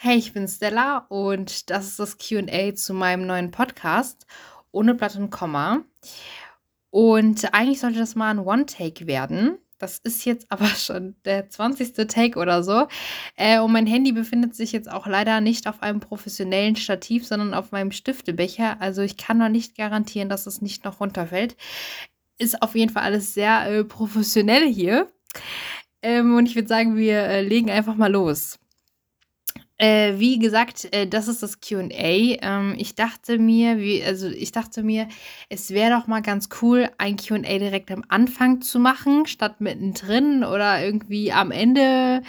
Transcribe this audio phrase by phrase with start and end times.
[0.00, 4.26] Hey, ich bin Stella und das ist das QA zu meinem neuen Podcast
[4.70, 5.82] ohne Blatt und Komma.
[6.90, 9.58] Und eigentlich sollte das mal ein One-Take werden.
[9.76, 11.94] Das ist jetzt aber schon der 20.
[12.06, 12.86] Take oder so.
[13.34, 17.52] Äh, und mein Handy befindet sich jetzt auch leider nicht auf einem professionellen Stativ, sondern
[17.52, 18.80] auf meinem Stiftebecher.
[18.80, 21.56] Also ich kann noch nicht garantieren, dass es nicht noch runterfällt.
[22.38, 25.08] Ist auf jeden Fall alles sehr äh, professionell hier.
[26.02, 28.60] Ähm, und ich würde sagen, wir äh, legen einfach mal los.
[29.78, 31.88] Äh, wie gesagt, äh, das ist das QA.
[31.92, 35.08] Ähm, ich dachte mir, wie, also ich dachte mir,
[35.48, 40.42] es wäre doch mal ganz cool, ein QA direkt am Anfang zu machen, statt mittendrin
[40.42, 42.22] oder irgendwie am Ende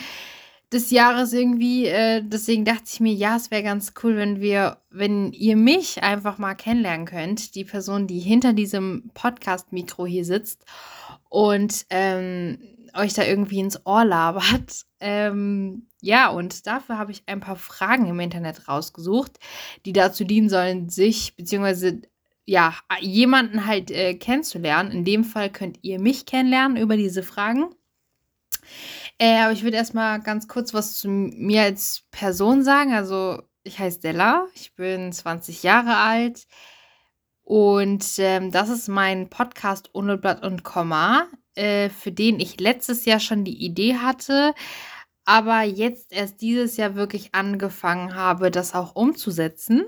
[0.72, 1.88] des Jahres irgendwie.
[1.88, 6.03] Äh, deswegen dachte ich mir, ja, es wäre ganz cool, wenn wir, wenn ihr mich
[6.03, 10.66] einfach mal kennenlernen könnt, die Person, die hinter diesem Podcast-Mikro hier sitzt
[11.30, 12.59] und ähm,
[12.94, 14.86] euch da irgendwie ins Ohr labert.
[14.99, 19.39] Ähm, ja, und dafür habe ich ein paar Fragen im Internet rausgesucht,
[19.85, 22.02] die dazu dienen sollen, sich beziehungsweise
[22.45, 24.92] ja, jemanden halt äh, kennenzulernen.
[24.92, 27.75] In dem Fall könnt ihr mich kennenlernen über diese Fragen.
[29.20, 32.94] Äh, aber ich würde erstmal ganz kurz was zu mir als Person sagen.
[32.94, 36.47] Also, ich heiße Della, ich bin 20 Jahre alt
[37.44, 41.27] und ähm, das ist mein Podcast ohne Blatt und Komma.
[41.55, 44.53] Äh, für den ich letztes Jahr schon die Idee hatte,
[45.25, 49.86] aber jetzt erst dieses Jahr wirklich angefangen habe, das auch umzusetzen.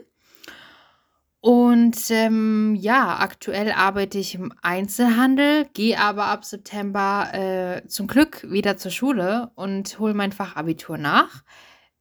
[1.39, 8.45] Und ähm, ja, aktuell arbeite ich im Einzelhandel, gehe aber ab September äh, zum Glück
[8.52, 11.44] wieder zur Schule und hole mein Fachabitur nach.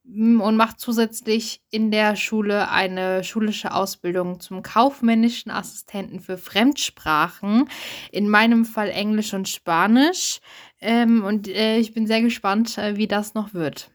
[0.03, 7.69] Und macht zusätzlich in der Schule eine schulische Ausbildung zum kaufmännischen Assistenten für Fremdsprachen.
[8.11, 10.39] In meinem Fall Englisch und Spanisch.
[10.79, 13.91] Ähm, und äh, ich bin sehr gespannt, äh, wie das noch wird.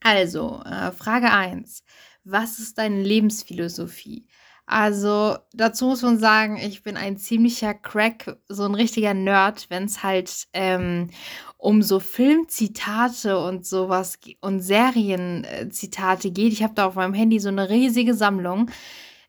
[0.00, 1.84] Also, äh, Frage 1.
[2.24, 4.26] Was ist deine Lebensphilosophie?
[4.72, 9.84] Also dazu muss man sagen, ich bin ein ziemlicher Crack, so ein richtiger Nerd, wenn
[9.84, 11.10] es halt ähm,
[11.58, 16.54] um so Filmzitate und sowas und Serienzitate geht.
[16.54, 18.70] Ich habe da auf meinem Handy so eine riesige Sammlung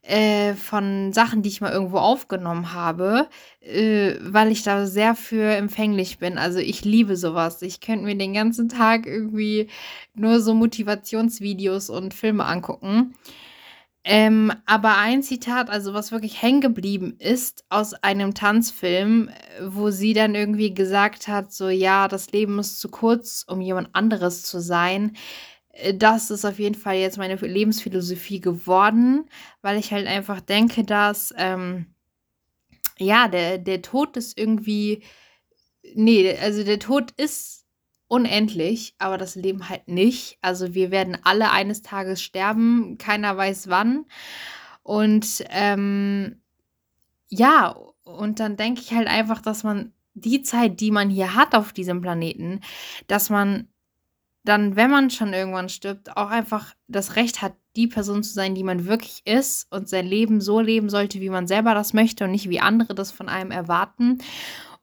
[0.02, 3.28] äh, von Sachen, die ich mal irgendwo aufgenommen habe,
[3.59, 6.38] äh, weil ich da sehr für empfänglich bin.
[6.38, 7.62] Also ich liebe sowas.
[7.62, 9.68] Ich könnte mir den ganzen Tag irgendwie
[10.14, 13.14] nur so Motivationsvideos und Filme angucken.
[14.06, 19.30] Ähm, aber ein Zitat, also was wirklich hängen geblieben ist aus einem Tanzfilm,
[19.66, 23.96] wo sie dann irgendwie gesagt hat, so ja, das Leben ist zu kurz, um jemand
[23.96, 25.16] anderes zu sein.
[25.69, 29.30] Äh, das ist auf jeden Fall jetzt meine Lebensphilosophie geworden,
[29.62, 31.88] weil ich halt einfach denke, dass ähm,
[33.00, 35.03] ja, der, der Tod ist irgendwie,
[35.96, 37.62] nee, also der Tod ist
[38.13, 40.38] unendlich, aber das Leben halt nicht.
[40.41, 44.06] Also wir werden alle eines Tages sterben, keiner weiß wann.
[44.84, 46.40] Und ähm,
[47.28, 51.56] ja, und dann denke ich halt einfach, dass man die Zeit, die man hier hat
[51.56, 52.62] auf diesem Planeten,
[53.07, 53.68] dass man
[54.44, 58.53] dann, wenn man schon irgendwann stirbt, auch einfach das Recht hat, die Person zu sein,
[58.53, 62.25] die man wirklich ist und sein Leben so leben sollte, wie man selber das möchte
[62.25, 64.19] und nicht wie andere das von einem erwarten.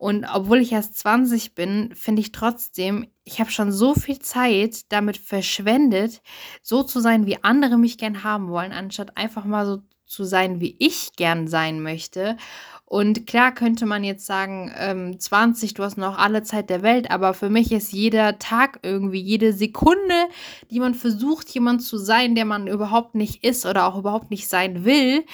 [0.01, 4.91] Und obwohl ich erst 20 bin, finde ich trotzdem, ich habe schon so viel Zeit
[4.91, 6.23] damit verschwendet,
[6.63, 10.59] so zu sein, wie andere mich gern haben wollen, anstatt einfach mal so zu sein,
[10.59, 12.39] wie ich gern sein möchte.
[12.87, 17.11] Und klar könnte man jetzt sagen, ähm, 20, du hast noch alle Zeit der Welt,
[17.11, 20.29] aber für mich ist jeder Tag irgendwie, jede Sekunde,
[20.71, 24.49] die man versucht, jemand zu sein, der man überhaupt nicht ist oder auch überhaupt nicht
[24.49, 25.27] sein will,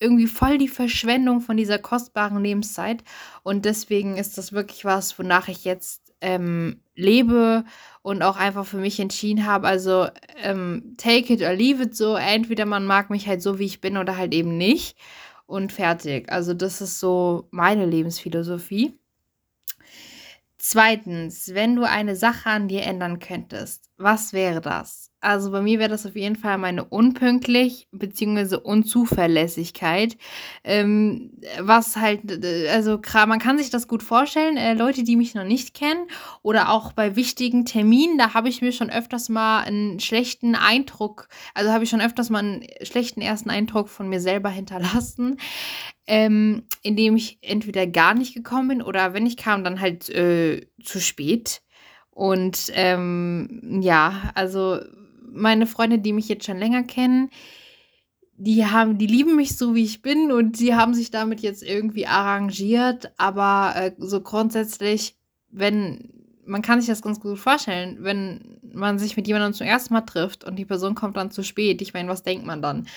[0.00, 3.02] irgendwie voll die Verschwendung von dieser kostbaren Lebenszeit.
[3.42, 7.64] Und deswegen ist das wirklich was, wonach ich jetzt ähm, lebe
[8.02, 9.66] und auch einfach für mich entschieden habe.
[9.68, 10.08] Also
[10.42, 12.16] ähm, take it or leave it so.
[12.16, 14.96] Entweder man mag mich halt so, wie ich bin oder halt eben nicht.
[15.46, 16.30] Und fertig.
[16.30, 18.98] Also das ist so meine Lebensphilosophie.
[20.58, 25.07] Zweitens, wenn du eine Sache an dir ändern könntest, was wäre das?
[25.20, 28.56] Also bei mir wäre das auf jeden Fall meine Unpünktlich bzw.
[28.56, 30.16] Unzuverlässigkeit.
[30.62, 32.20] Ähm, was halt,
[32.70, 36.06] also man kann sich das gut vorstellen, äh, Leute, die mich noch nicht kennen
[36.42, 41.28] oder auch bei wichtigen Terminen, da habe ich mir schon öfters mal einen schlechten Eindruck,
[41.52, 45.40] also habe ich schon öfters mal einen schlechten ersten Eindruck von mir selber hinterlassen,
[46.06, 50.68] ähm, indem ich entweder gar nicht gekommen bin oder wenn ich kam, dann halt äh,
[50.82, 51.60] zu spät.
[52.10, 54.80] Und ähm, ja, also
[55.30, 57.30] meine Freunde, die mich jetzt schon länger kennen,
[58.36, 61.62] die haben, die lieben mich so, wie ich bin und sie haben sich damit jetzt
[61.62, 63.12] irgendwie arrangiert.
[63.16, 65.16] Aber äh, so grundsätzlich,
[65.50, 69.92] wenn man kann sich das ganz gut vorstellen, wenn man sich mit jemandem zum ersten
[69.92, 71.82] Mal trifft und die Person kommt dann zu spät.
[71.82, 72.88] Ich meine, was denkt man dann?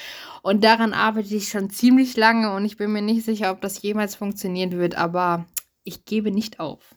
[0.42, 3.82] Und daran arbeite ich schon ziemlich lange und ich bin mir nicht sicher, ob das
[3.82, 5.46] jemals funktionieren wird, aber
[5.84, 6.96] ich gebe nicht auf.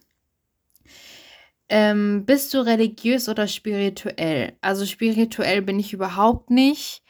[1.68, 4.56] Ähm, bist du religiös oder spirituell?
[4.60, 7.02] Also spirituell bin ich überhaupt nicht.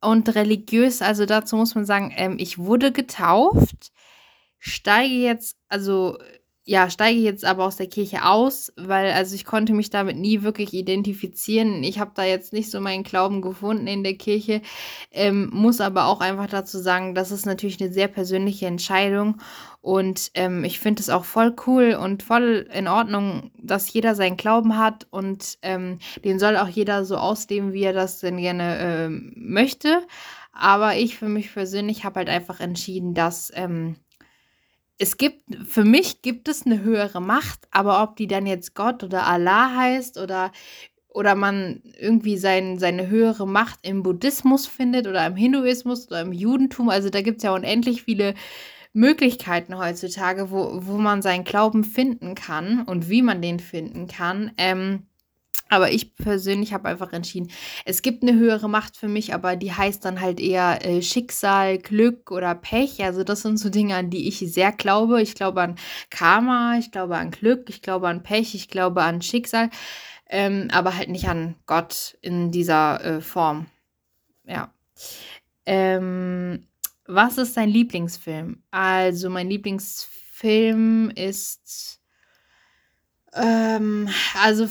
[0.00, 3.92] Und religiös, also dazu muss man sagen, ähm, ich wurde getauft,
[4.58, 6.18] steige jetzt, also
[6.64, 10.42] ja, steige jetzt aber aus der Kirche aus, weil also ich konnte mich damit nie
[10.42, 11.82] wirklich identifizieren.
[11.82, 14.62] Ich habe da jetzt nicht so meinen Glauben gefunden in der Kirche,
[15.10, 19.40] ähm, muss aber auch einfach dazu sagen, das ist natürlich eine sehr persönliche Entscheidung
[19.80, 24.36] und ähm, ich finde es auch voll cool und voll in Ordnung, dass jeder seinen
[24.36, 28.78] Glauben hat und ähm, den soll auch jeder so ausleben, wie er das denn gerne
[28.78, 30.02] äh, möchte.
[30.52, 33.96] Aber ich für mich persönlich habe halt einfach entschieden, dass ähm,
[35.02, 39.02] es gibt, für mich gibt es eine höhere Macht, aber ob die dann jetzt Gott
[39.02, 40.52] oder Allah heißt oder,
[41.08, 46.32] oder man irgendwie sein, seine höhere Macht im Buddhismus findet oder im Hinduismus oder im
[46.32, 48.34] Judentum, also da gibt es ja unendlich viele
[48.92, 54.52] Möglichkeiten heutzutage, wo, wo man seinen Glauben finden kann und wie man den finden kann.
[54.56, 55.08] Ähm,
[55.72, 57.50] aber ich persönlich habe einfach entschieden,
[57.86, 61.78] es gibt eine höhere Macht für mich, aber die heißt dann halt eher äh, Schicksal,
[61.78, 63.02] Glück oder Pech.
[63.02, 65.22] Also das sind so Dinge, an die ich sehr glaube.
[65.22, 65.76] Ich glaube an
[66.10, 69.70] Karma, ich glaube an Glück, ich glaube an Pech, ich glaube an Schicksal,
[70.28, 73.66] ähm, aber halt nicht an Gott in dieser äh, Form.
[74.44, 74.74] Ja.
[75.64, 76.66] Ähm,
[77.06, 78.62] was ist dein Lieblingsfilm?
[78.70, 81.98] Also mein Lieblingsfilm ist
[83.34, 84.08] ähm,
[84.42, 84.68] also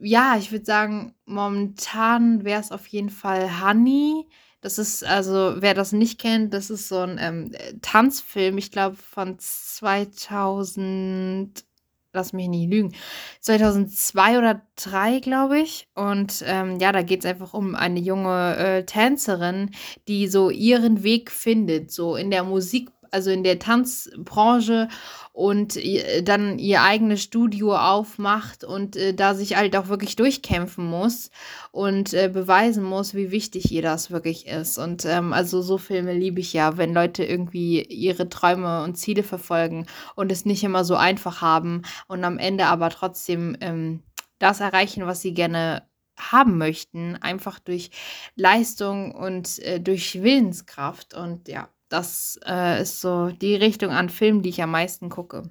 [0.00, 4.26] ja, ich würde sagen, momentan wäre es auf jeden Fall Honey.
[4.60, 8.96] Das ist, also, wer das nicht kennt, das ist so ein ähm, Tanzfilm, ich glaube
[8.96, 11.64] von 2000,
[12.12, 12.92] lass mich nicht lügen,
[13.40, 15.88] 2002 oder 2003, glaube ich.
[15.94, 19.70] Und ähm, ja, da geht es einfach um eine junge äh, Tänzerin,
[20.08, 24.88] die so ihren Weg findet, so in der Musik also in der Tanzbranche
[25.32, 25.78] und
[26.22, 31.30] dann ihr eigenes Studio aufmacht und äh, da sich halt auch wirklich durchkämpfen muss
[31.70, 34.78] und äh, beweisen muss, wie wichtig ihr das wirklich ist.
[34.78, 39.22] Und ähm, also so Filme liebe ich ja, wenn Leute irgendwie ihre Träume und Ziele
[39.22, 44.02] verfolgen und es nicht immer so einfach haben und am Ende aber trotzdem ähm,
[44.38, 45.88] das erreichen, was sie gerne
[46.18, 47.90] haben möchten, einfach durch
[48.34, 51.14] Leistung und äh, durch Willenskraft.
[51.14, 55.50] Und ja, das äh, ist so die Richtung an Filmen, die ich am meisten gucke.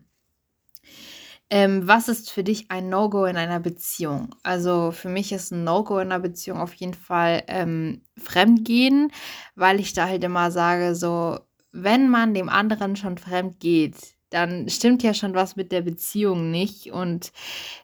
[1.49, 4.35] Ähm, was ist für dich ein No-Go in einer Beziehung?
[4.43, 9.11] Also für mich ist ein No-Go in einer Beziehung auf jeden Fall ähm, Fremdgehen,
[9.55, 11.39] weil ich da halt immer sage, so,
[11.71, 13.95] wenn man dem anderen schon fremd geht,
[14.29, 16.91] dann stimmt ja schon was mit der Beziehung nicht.
[16.91, 17.31] Und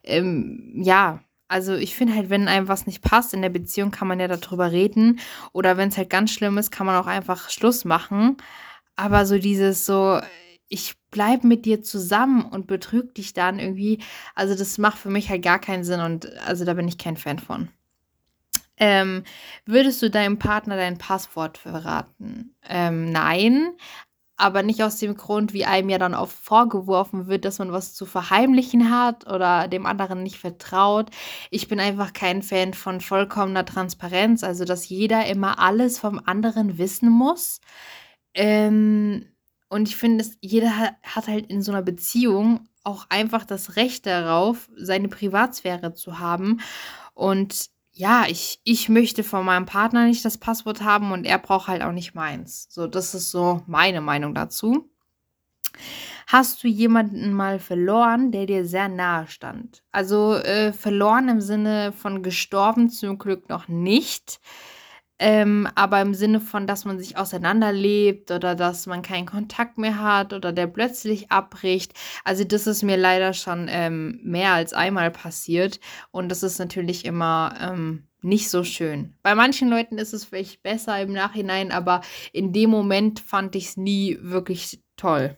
[0.04, 4.08] ähm, ja, also ich finde halt, wenn einem was nicht passt in der Beziehung, kann
[4.08, 5.20] man ja darüber reden.
[5.52, 8.38] Oder wenn es halt ganz schlimm ist, kann man auch einfach Schluss machen.
[8.96, 10.20] Aber so dieses so,
[10.68, 14.00] ich bleibe mit dir zusammen und betrüge dich dann irgendwie,
[14.36, 17.18] also das macht für mich halt gar keinen Sinn und also da bin ich kein
[17.18, 17.70] Fan von.
[18.78, 19.24] Ähm,
[19.66, 22.56] würdest du deinem Partner dein Passwort verraten?
[22.68, 23.74] Ähm, nein,
[24.44, 27.94] aber nicht aus dem Grund, wie einem ja dann oft vorgeworfen wird, dass man was
[27.94, 31.10] zu verheimlichen hat oder dem anderen nicht vertraut.
[31.50, 36.78] Ich bin einfach kein Fan von vollkommener Transparenz, also dass jeder immer alles vom anderen
[36.78, 37.62] wissen muss.
[38.34, 39.28] Ähm,
[39.70, 44.70] und ich finde, jeder hat, halt in so einer Beziehung auch einfach das Recht darauf,
[44.76, 46.60] seine Privatsphäre zu haben.
[47.14, 51.68] Und ja, ich, ich möchte von meinem Partner nicht das Passwort haben und er braucht
[51.68, 52.68] halt auch nicht meins.
[52.70, 54.90] So, das ist so meine Meinung dazu.
[56.28, 59.84] Hast du jemanden mal verloren, der dir sehr nahe stand?
[59.92, 64.40] Also äh, verloren im Sinne von gestorben zum Glück noch nicht.
[65.26, 70.02] Ähm, aber im Sinne von, dass man sich auseinanderlebt oder dass man keinen Kontakt mehr
[70.02, 71.94] hat oder der plötzlich abbricht.
[72.26, 75.80] Also das ist mir leider schon ähm, mehr als einmal passiert
[76.12, 79.14] und das ist natürlich immer ähm, nicht so schön.
[79.24, 82.02] Bei manchen Leuten ist es vielleicht besser im Nachhinein, aber
[82.34, 85.38] in dem Moment fand ich es nie wirklich toll.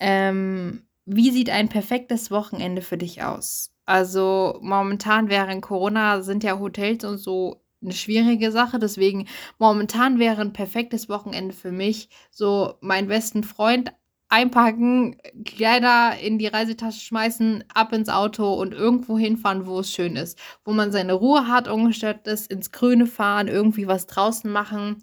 [0.00, 3.74] Ähm, wie sieht ein perfektes Wochenende für dich aus?
[3.84, 8.78] Also momentan während Corona sind ja Hotels und so eine schwierige Sache.
[8.78, 9.26] Deswegen
[9.58, 13.92] momentan wäre ein perfektes Wochenende für mich, so meinen besten Freund
[14.28, 20.16] einpacken, Kleider in die Reisetasche schmeißen, ab ins Auto und irgendwo hinfahren, wo es schön
[20.16, 20.38] ist.
[20.64, 25.02] Wo man seine Ruhe hat, ungestört ist, ins Grüne fahren, irgendwie was draußen machen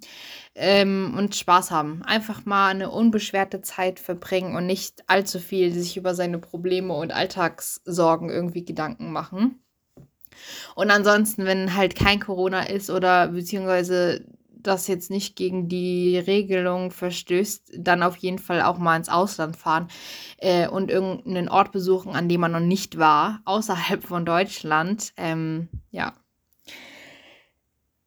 [0.56, 2.04] ähm, und Spaß haben.
[2.04, 7.13] Einfach mal eine unbeschwerte Zeit verbringen und nicht allzu viel sich über seine Probleme und
[7.13, 9.62] Alltagssorgen irgendwie Gedanken machen.
[10.75, 14.25] Und ansonsten, wenn halt kein Corona ist oder beziehungsweise
[14.63, 19.58] das jetzt nicht gegen die Regelung verstößt, dann auf jeden Fall auch mal ins Ausland
[19.58, 19.88] fahren
[20.38, 25.13] äh, und irgendeinen Ort besuchen, an dem man noch nicht war, außerhalb von Deutschland.
[25.18, 26.13] Ähm, ja.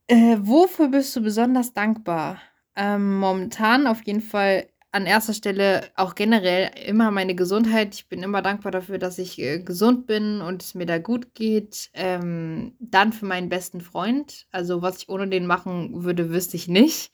[0.09, 2.39] Äh, wofür bist du besonders dankbar?
[2.77, 7.95] Ähm, momentan auf jeden Fall an erster Stelle auch generell immer meine Gesundheit.
[7.95, 11.35] Ich bin immer dankbar dafür, dass ich äh, gesund bin und es mir da gut
[11.35, 11.91] geht.
[11.93, 14.47] Ähm, dann für meinen besten Freund.
[14.51, 17.13] Also was ich ohne den machen würde, wüsste ich nicht.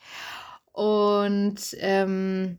[0.70, 2.58] Und ähm,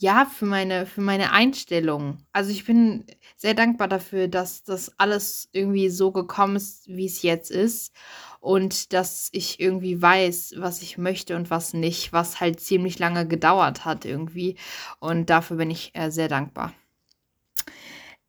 [0.00, 2.24] ja, für meine, für meine Einstellung.
[2.32, 3.04] Also ich bin
[3.36, 7.92] sehr dankbar dafür, dass das alles irgendwie so gekommen ist, wie es jetzt ist
[8.40, 13.28] und dass ich irgendwie weiß, was ich möchte und was nicht, was halt ziemlich lange
[13.28, 14.56] gedauert hat irgendwie.
[15.00, 16.72] Und dafür bin ich äh, sehr dankbar.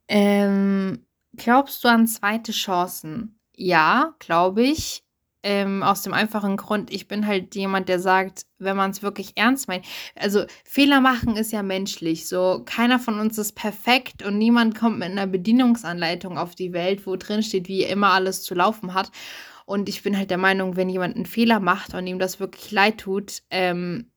[0.10, 1.06] Ähm,
[1.38, 3.40] glaubst du an zweite Chancen?
[3.56, 5.06] Ja, glaube ich.
[5.44, 9.32] Ähm, aus dem einfachen Grund, ich bin halt jemand, der sagt, wenn man es wirklich
[9.36, 12.28] ernst meint, also Fehler machen ist ja menschlich.
[12.28, 17.08] So, keiner von uns ist perfekt und niemand kommt mit einer Bedienungsanleitung auf die Welt,
[17.08, 19.12] wo drin steht, wie immer alles zu laufen hat.
[19.66, 22.72] Und ich bin halt der Meinung, wenn jemand einen Fehler macht und ihm das wirklich
[22.72, 24.11] leid tut, ähm,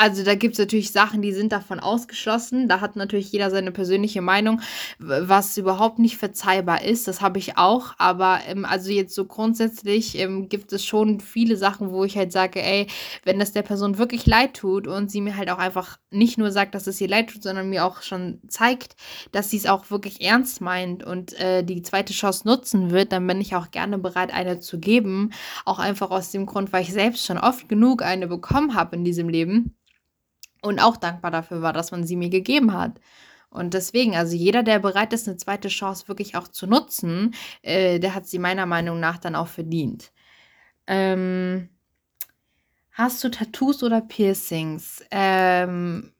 [0.00, 2.68] also da gibt es natürlich Sachen, die sind davon ausgeschlossen.
[2.68, 4.62] Da hat natürlich jeder seine persönliche Meinung,
[4.98, 7.06] was überhaupt nicht verzeihbar ist.
[7.06, 7.92] Das habe ich auch.
[7.98, 12.32] Aber ähm, also jetzt so grundsätzlich ähm, gibt es schon viele Sachen, wo ich halt
[12.32, 12.86] sage, ey,
[13.24, 16.50] wenn das der Person wirklich leid tut und sie mir halt auch einfach nicht nur
[16.50, 18.96] sagt, dass es ihr leid tut, sondern mir auch schon zeigt,
[19.32, 23.26] dass sie es auch wirklich ernst meint und äh, die zweite Chance nutzen wird, dann
[23.26, 25.34] bin ich auch gerne bereit, eine zu geben.
[25.66, 29.04] Auch einfach aus dem Grund, weil ich selbst schon oft genug eine bekommen habe in
[29.04, 29.76] diesem Leben
[30.62, 33.00] und auch dankbar dafür war, dass man sie mir gegeben hat.
[33.50, 37.98] Und deswegen, also jeder, der bereit ist, eine zweite Chance wirklich auch zu nutzen, äh,
[37.98, 40.12] der hat sie meiner Meinung nach dann auch verdient.
[40.86, 41.68] Ähm,
[42.92, 45.04] hast du Tattoos oder Piercings?
[45.10, 46.12] Ähm,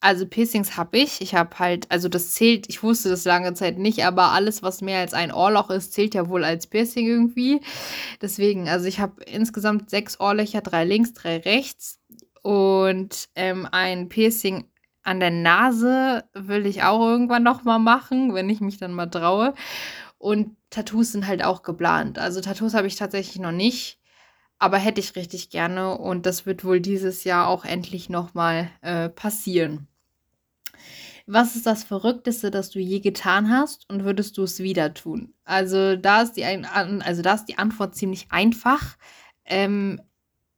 [0.00, 1.20] also Piercings habe ich.
[1.20, 4.80] Ich habe halt, also das zählt, ich wusste das lange Zeit nicht, aber alles, was
[4.80, 7.60] mehr als ein Ohrloch ist, zählt ja wohl als Piercing irgendwie.
[8.22, 11.98] Deswegen, also ich habe insgesamt sechs Ohrlöcher, drei links, drei rechts.
[12.46, 14.70] Und ähm, ein Piercing
[15.02, 19.08] an der Nase will ich auch irgendwann noch mal machen, wenn ich mich dann mal
[19.08, 19.52] traue.
[20.16, 22.20] Und Tattoos sind halt auch geplant.
[22.20, 23.98] Also Tattoos habe ich tatsächlich noch nicht,
[24.60, 25.98] aber hätte ich richtig gerne.
[25.98, 29.88] Und das wird wohl dieses Jahr auch endlich noch mal äh, passieren.
[31.26, 35.34] Was ist das Verrückteste, das du je getan hast und würdest du es wieder tun?
[35.44, 38.96] Also da ist die, also da ist die Antwort ziemlich einfach.
[39.44, 40.00] Ähm,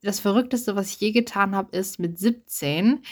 [0.02, 3.02] das Verrückteste, was ich je getan habe, ist mit 17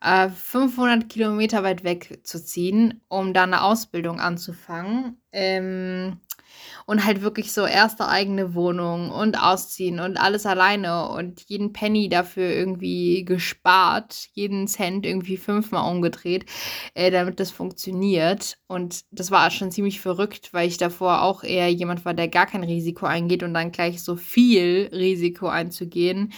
[0.00, 5.20] äh, 500 Kilometer weit weg zu ziehen, um da eine Ausbildung anzufangen.
[5.32, 6.20] Ähm,
[6.86, 12.08] und halt wirklich so erste eigene Wohnung und ausziehen und alles alleine und jeden Penny
[12.08, 16.46] dafür irgendwie gespart, jeden Cent irgendwie fünfmal umgedreht,
[16.94, 18.58] äh, damit das funktioniert.
[18.66, 22.46] Und das war schon ziemlich verrückt, weil ich davor auch eher jemand war, der gar
[22.46, 26.32] kein Risiko eingeht und dann gleich so viel Risiko einzugehen.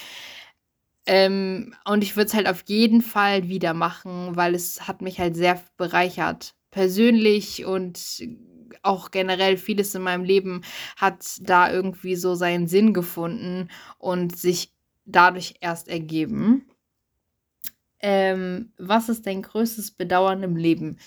[1.07, 5.19] Ähm, und ich würde es halt auf jeden Fall wieder machen, weil es hat mich
[5.19, 6.55] halt sehr bereichert.
[6.71, 7.99] Persönlich und
[8.83, 10.63] auch generell vieles in meinem Leben
[10.97, 14.73] hat da irgendwie so seinen Sinn gefunden und sich
[15.05, 16.67] dadurch erst ergeben.
[18.01, 20.99] Ähm, was ist dein größtes Bedauern im Leben?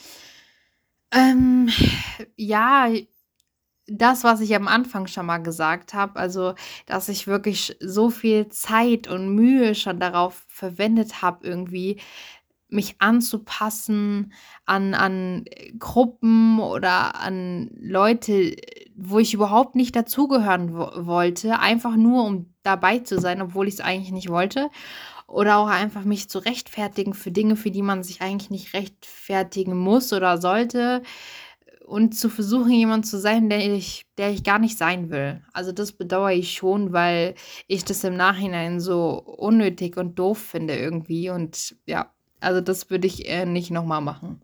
[1.12, 1.70] Ähm,
[2.36, 2.89] ja,
[3.88, 6.55] das, was ich am Anfang schon mal gesagt habe, also
[6.86, 12.00] dass ich wirklich so viel Zeit und Mühe schon darauf verwendet habe, irgendwie
[12.74, 14.34] mich anzupassen
[14.65, 15.46] an, an
[15.80, 18.56] Gruppen oder an Leute,
[18.96, 23.75] wo ich überhaupt nicht dazugehören wo wollte, einfach nur um dabei zu sein, obwohl ich
[23.75, 24.70] es eigentlich nicht wollte.
[25.27, 29.77] Oder auch einfach mich zu rechtfertigen für Dinge, für die man sich eigentlich nicht rechtfertigen
[29.77, 31.01] muss oder sollte.
[31.86, 35.42] Und zu versuchen, jemand zu sein, der ich, der ich gar nicht sein will.
[35.51, 37.36] Also das bedauere ich schon, weil
[37.68, 41.30] ich das im Nachhinein so unnötig und doof finde irgendwie.
[41.30, 42.13] Und ja,
[42.44, 44.42] also das würde ich äh, nicht nochmal machen.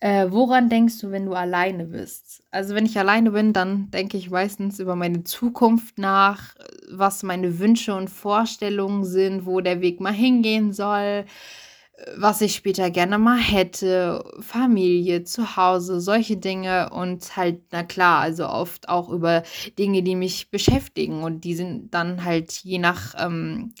[0.00, 2.42] Äh, woran denkst du, wenn du alleine bist?
[2.50, 6.54] Also wenn ich alleine bin, dann denke ich meistens über meine Zukunft nach,
[6.90, 11.24] was meine Wünsche und Vorstellungen sind, wo der Weg mal hingehen soll,
[12.16, 18.20] was ich später gerne mal hätte, Familie, zu Hause, solche Dinge und halt, na klar,
[18.20, 19.42] also oft auch über
[19.78, 23.72] Dinge, die mich beschäftigen und die sind dann halt je nach ähm,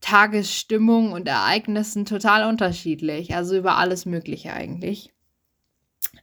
[0.00, 5.12] Tagesstimmung und Ereignissen total unterschiedlich, also über alles Mögliche eigentlich.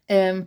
[0.08, 0.46] Ähm,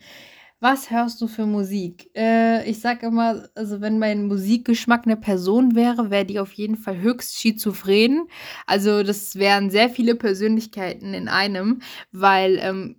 [0.59, 2.11] was hörst du für Musik?
[2.17, 6.77] Äh, ich sage immer, also wenn mein Musikgeschmack eine Person wäre, wäre die auf jeden
[6.77, 8.27] Fall höchst schizophren.
[8.67, 12.97] Also das wären sehr viele Persönlichkeiten in einem, weil ähm,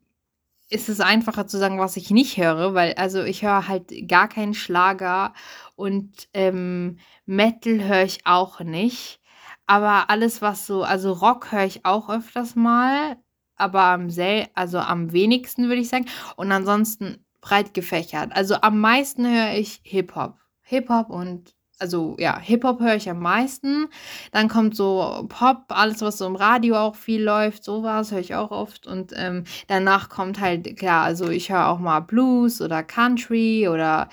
[0.70, 4.28] ist es einfacher zu sagen, was ich nicht höre, weil also ich höre halt gar
[4.28, 5.34] keinen Schlager
[5.76, 9.20] und ähm, Metal höre ich auch nicht.
[9.68, 13.18] Aber alles, was so, also Rock höre ich auch öfters mal,
[13.58, 16.06] aber am sel also am wenigsten würde ich sagen.
[16.38, 18.32] Und ansonsten breit gefächert.
[18.34, 20.38] Also am meisten höre ich Hip-Hop.
[20.62, 23.88] Hip-Hop und also ja, Hip-Hop höre ich am meisten.
[24.32, 28.36] Dann kommt so Pop, alles, was so im Radio auch viel läuft, sowas höre ich
[28.36, 28.88] auch oft.
[28.88, 34.10] Und ähm, danach kommt halt, klar, also ich höre auch mal Blues oder Country oder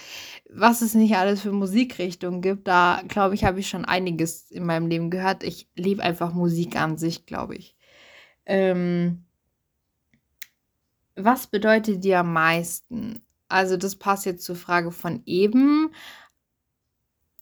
[0.51, 2.69] was es nicht alles für Musikrichtungen gibt.
[2.69, 5.43] Da, glaube ich, habe ich schon einiges in meinem Leben gehört.
[5.43, 7.77] Ich liebe einfach Musik an sich, glaube ich.
[8.47, 9.25] Ähm,
[11.17, 13.23] was bedeutet dir am meisten?
[13.49, 15.91] Also, das passt jetzt zur Frage von eben.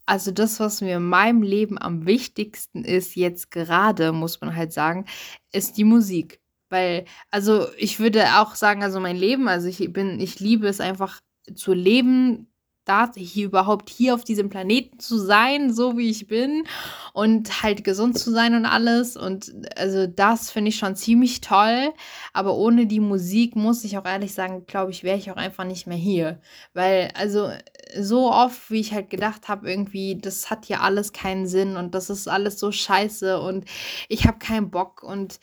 [0.08, 4.72] Also, das, was mir in meinem Leben am wichtigsten ist, jetzt gerade, muss man halt
[4.72, 5.06] sagen,
[5.52, 6.40] ist die Musik.
[6.70, 10.80] Weil, also, ich würde auch sagen, also mein Leben, also ich bin, ich liebe es
[10.80, 11.20] einfach
[11.54, 12.51] zu leben,
[12.84, 16.64] da hier überhaupt hier auf diesem Planeten zu sein, so wie ich bin
[17.12, 19.16] und halt gesund zu sein und alles.
[19.16, 21.92] Und also das finde ich schon ziemlich toll.
[22.32, 25.64] Aber ohne die Musik muss ich auch ehrlich sagen, glaube ich, wäre ich auch einfach
[25.64, 26.40] nicht mehr hier.
[26.74, 27.50] Weil also
[27.98, 31.94] so oft, wie ich halt gedacht habe, irgendwie, das hat hier alles keinen Sinn und
[31.94, 33.64] das ist alles so scheiße und
[34.08, 35.38] ich habe keinen Bock und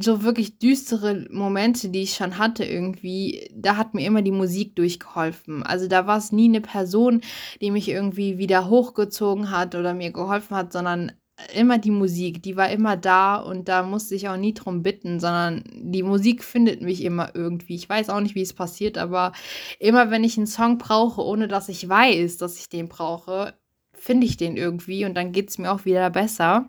[0.00, 4.76] so wirklich düstere Momente, die ich schon hatte irgendwie, da hat mir immer die Musik
[4.76, 5.62] durchgeholfen.
[5.62, 7.20] Also da war es nie eine Person,
[7.60, 11.12] die mich irgendwie wieder hochgezogen hat oder mir geholfen hat, sondern
[11.54, 15.20] immer die Musik, die war immer da und da musste ich auch nie drum bitten,
[15.20, 17.74] sondern die Musik findet mich immer irgendwie.
[17.74, 19.32] Ich weiß auch nicht, wie es passiert, aber
[19.78, 23.54] immer wenn ich einen Song brauche, ohne dass ich weiß, dass ich den brauche,
[24.00, 26.68] finde ich den irgendwie und dann geht es mir auch wieder besser.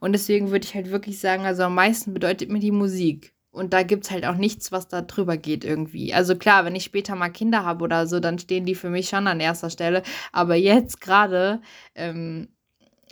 [0.00, 3.32] Und deswegen würde ich halt wirklich sagen, also am meisten bedeutet mir die Musik.
[3.50, 6.12] Und da gibt es halt auch nichts, was da drüber geht irgendwie.
[6.12, 9.08] Also klar, wenn ich später mal Kinder habe oder so, dann stehen die für mich
[9.08, 10.02] schon an erster Stelle.
[10.32, 11.60] Aber jetzt gerade
[11.94, 12.48] ähm,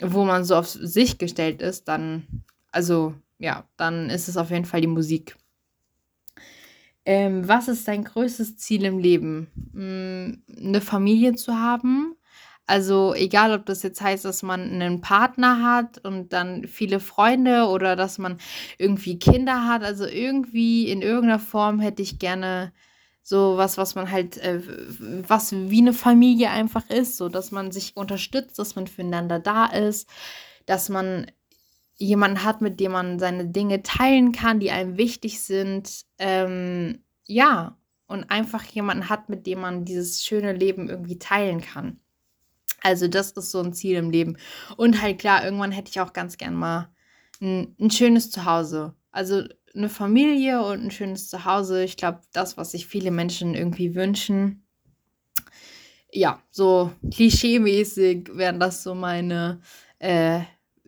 [0.00, 2.24] wo man so auf sich gestellt ist, dann,
[2.70, 5.36] also ja, dann ist es auf jeden Fall die Musik.
[7.04, 9.48] Ähm, was ist dein größtes Ziel im Leben?
[9.72, 12.14] Hm, eine Familie zu haben.
[12.66, 17.66] Also egal, ob das jetzt heißt, dass man einen Partner hat und dann viele Freunde
[17.66, 18.38] oder dass man
[18.78, 19.82] irgendwie Kinder hat.
[19.82, 22.72] Also irgendwie in irgendeiner Form hätte ich gerne
[23.22, 24.60] so was, was man halt, äh,
[25.28, 29.66] was wie eine Familie einfach ist, so dass man sich unterstützt, dass man füreinander da
[29.66, 30.08] ist,
[30.66, 31.26] dass man
[31.96, 36.04] jemanden hat, mit dem man seine Dinge teilen kann, die einem wichtig sind.
[36.18, 42.01] Ähm, ja, und einfach jemanden hat, mit dem man dieses schöne Leben irgendwie teilen kann.
[42.82, 44.36] Also das ist so ein Ziel im Leben.
[44.76, 46.88] Und halt klar, irgendwann hätte ich auch ganz gern mal
[47.40, 48.94] ein, ein schönes Zuhause.
[49.10, 51.84] Also eine Familie und ein schönes Zuhause.
[51.84, 54.64] Ich glaube, das, was sich viele Menschen irgendwie wünschen.
[56.10, 59.60] Ja, so klischeemäßig wären das so meine
[59.98, 60.40] äh,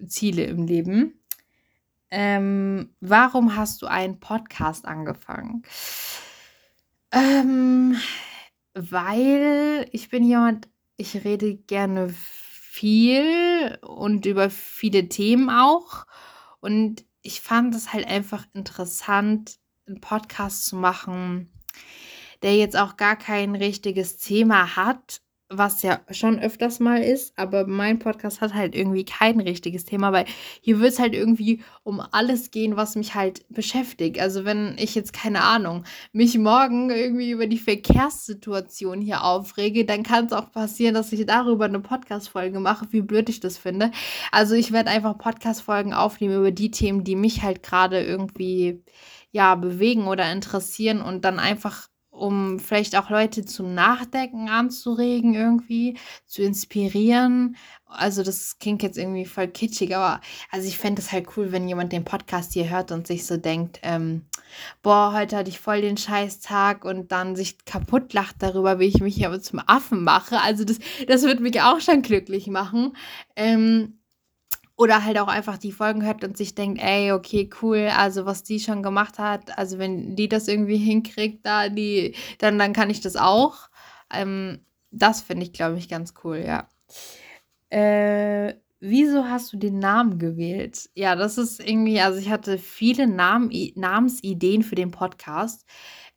[0.07, 1.19] Ziele im Leben.
[2.11, 5.63] Ähm, warum hast du einen Podcast angefangen?
[7.11, 7.97] Ähm,
[8.75, 12.15] weil ich bin jemand, ich rede gerne
[12.75, 16.07] viel und über viele Themen auch.
[16.61, 21.53] Und ich fand es halt einfach interessant, einen Podcast zu machen,
[22.43, 25.23] der jetzt auch gar kein richtiges Thema hat,
[25.59, 30.13] was ja schon öfters mal ist, aber mein Podcast hat halt irgendwie kein richtiges Thema,
[30.13, 30.27] weil
[30.61, 34.21] hier wird es halt irgendwie um alles gehen, was mich halt beschäftigt.
[34.21, 40.03] Also wenn ich jetzt keine Ahnung, mich morgen irgendwie über die Verkehrssituation hier aufrege, dann
[40.03, 43.91] kann es auch passieren, dass ich darüber eine Podcast-Folge mache, wie blöd ich das finde.
[44.33, 48.83] Also ich werde einfach Podcast-Folgen aufnehmen über die Themen, die mich halt gerade irgendwie
[49.33, 55.99] ja bewegen oder interessieren und dann einfach um vielleicht auch Leute zum Nachdenken anzuregen, irgendwie,
[56.27, 57.57] zu inspirieren.
[57.87, 61.69] Also, das klingt jetzt irgendwie voll kitschig, aber also ich fände es halt cool, wenn
[61.69, 64.27] jemand den Podcast hier hört und sich so denkt, ähm,
[64.83, 69.01] boah, heute hatte ich voll den Scheißtag und dann sich kaputt lacht darüber, wie ich
[69.01, 70.41] mich hier zum Affen mache.
[70.41, 72.97] Also, das, das würde mich auch schon glücklich machen.
[73.37, 73.99] Ähm,
[74.77, 78.43] oder halt auch einfach die Folgen hört und sich denkt, ey, okay, cool, also was
[78.43, 82.91] die schon gemacht hat, also wenn die das irgendwie hinkriegt, da die, dann, dann kann
[82.91, 83.69] ich das auch.
[84.13, 86.69] Ähm, das finde ich, glaube ich, ganz cool, ja.
[87.71, 90.89] Äh, wieso hast du den Namen gewählt?
[90.95, 95.65] Ja, das ist irgendwie, also ich hatte viele Namen, Namensideen für den Podcast.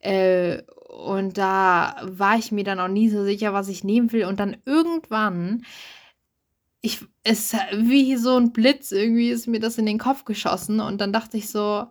[0.00, 4.26] Äh, und da war ich mir dann auch nie so sicher, was ich nehmen will.
[4.26, 5.64] Und dann irgendwann,
[6.80, 10.80] ich, es wie so ein Blitz, irgendwie ist mir das in den Kopf geschossen.
[10.80, 11.86] Und dann dachte ich so,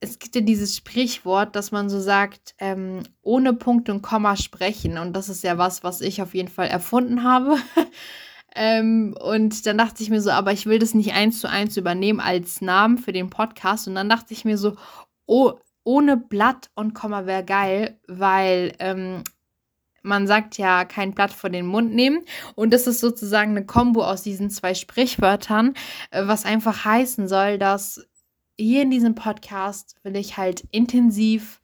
[0.00, 4.98] es gibt ja dieses Sprichwort, dass man so sagt, ähm, ohne Punkt und Komma sprechen.
[4.98, 7.56] Und das ist ja was, was ich auf jeden Fall erfunden habe.
[8.54, 11.76] ähm, und dann dachte ich mir so, aber ich will das nicht eins zu eins
[11.76, 13.88] übernehmen als Namen für den Podcast.
[13.88, 14.76] Und dann dachte ich mir so,
[15.26, 19.24] oh, ohne Blatt und Komma wäre geil, weil ähm,
[20.04, 22.24] man sagt ja kein Blatt vor den Mund nehmen.
[22.54, 25.74] Und das ist sozusagen eine Kombo aus diesen zwei Sprichwörtern,
[26.10, 28.06] äh, was einfach heißen soll, dass
[28.56, 31.60] hier in diesem Podcast will ich halt intensiv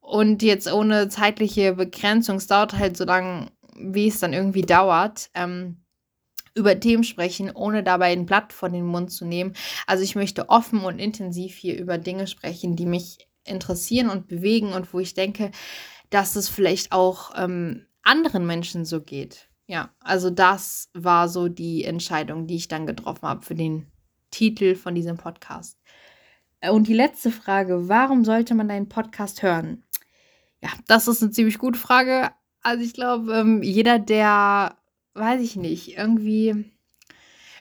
[0.00, 5.28] und jetzt ohne zeitliche Begrenzung, es dauert halt so lange, wie es dann irgendwie dauert,
[5.34, 5.82] ähm,
[6.54, 9.54] über Themen sprechen, ohne dabei ein Blatt vor den Mund zu nehmen.
[9.86, 14.72] Also ich möchte offen und intensiv hier über Dinge sprechen, die mich interessieren und bewegen
[14.72, 15.50] und wo ich denke,
[16.10, 19.48] dass es vielleicht auch ähm, anderen Menschen so geht.
[19.66, 23.90] Ja, also das war so die Entscheidung, die ich dann getroffen habe für den
[24.30, 25.78] Titel von diesem Podcast.
[26.60, 29.84] Äh, und die letzte Frage, warum sollte man deinen Podcast hören?
[30.62, 32.30] Ja, das ist eine ziemlich gute Frage.
[32.62, 34.76] Also ich glaube, ähm, jeder, der,
[35.14, 36.72] weiß ich nicht, irgendwie,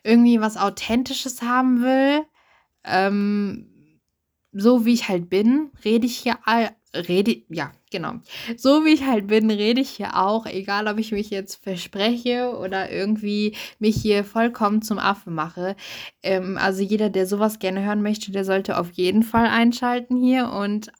[0.03, 2.23] irgendwie was Authentisches haben will,
[2.84, 3.74] ähm,
[4.57, 8.13] so wie ich halt bin, rede ich hier all, rede, ja, genau.
[8.55, 12.57] So wie ich halt bin, rede ich hier auch, egal ob ich mich jetzt verspreche
[12.57, 15.75] oder irgendwie mich hier vollkommen zum Affe mache.
[16.23, 20.49] Ähm, also jeder, der sowas gerne hören möchte, der sollte auf jeden Fall einschalten hier
[20.49, 20.91] und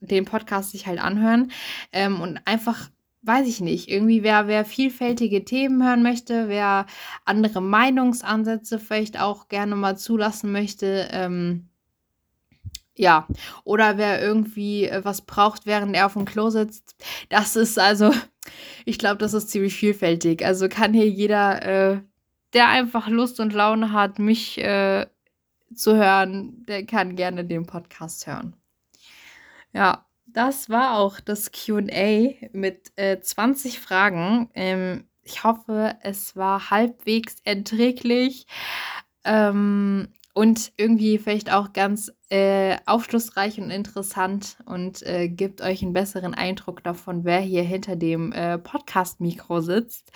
[0.00, 1.52] den Podcast sich halt anhören
[1.92, 2.90] ähm, und einfach
[3.24, 6.86] weiß ich nicht, irgendwie wer, wer vielfältige Themen hören möchte, wer
[7.24, 11.68] andere Meinungsansätze vielleicht auch gerne mal zulassen möchte, ähm,
[12.96, 13.26] ja,
[13.64, 16.94] oder wer irgendwie äh, was braucht, während er auf dem Klo sitzt.
[17.28, 18.12] Das ist also,
[18.84, 20.44] ich glaube, das ist ziemlich vielfältig.
[20.44, 22.00] Also kann hier jeder, äh,
[22.52, 25.06] der einfach Lust und Laune hat, mich äh,
[25.74, 28.56] zu hören, der kann gerne den Podcast hören.
[29.72, 34.50] Ja, das war auch das QA mit äh, 20 Fragen.
[34.54, 38.46] Ähm, ich hoffe, es war halbwegs erträglich.
[39.24, 45.92] Ähm, und irgendwie vielleicht auch ganz äh, aufschlussreich und interessant und äh, gibt euch einen
[45.92, 50.10] besseren Eindruck davon, wer hier hinter dem äh, Podcast-Mikro sitzt.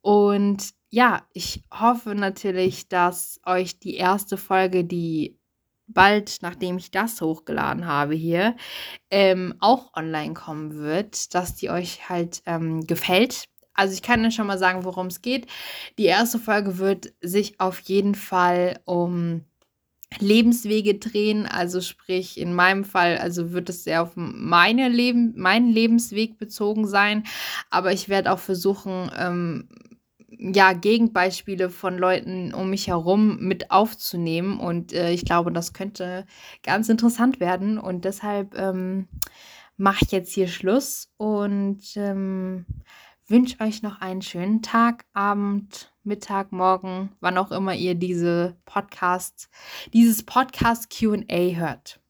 [0.00, 5.38] Und ja, ich hoffe natürlich, dass euch die erste Folge, die
[5.86, 8.56] bald, nachdem ich das hochgeladen habe hier,
[9.10, 14.30] ähm, auch online kommen wird, dass die euch halt ähm, gefällt also ich kann ja
[14.30, 15.46] schon mal sagen, worum es geht.
[15.98, 19.42] Die erste Folge wird sich auf jeden Fall um
[20.18, 25.70] Lebenswege drehen, also sprich in meinem Fall, also wird es sehr auf meine Leben, meinen
[25.70, 27.24] Lebensweg bezogen sein,
[27.70, 29.68] aber ich werde auch versuchen, ähm,
[30.38, 34.58] ja, Gegenbeispiele von Leuten um mich herum mit aufzunehmen.
[34.58, 36.26] Und äh, ich glaube, das könnte
[36.62, 37.78] ganz interessant werden.
[37.78, 39.08] Und deshalb ähm,
[39.76, 41.08] mache ich jetzt hier Schluss.
[41.16, 42.66] Und ähm,
[43.26, 49.48] wünsche euch noch einen schönen Tag, Abend, Mittag, Morgen, wann auch immer ihr diese Podcasts,
[49.92, 52.00] dieses Podcast QA hört.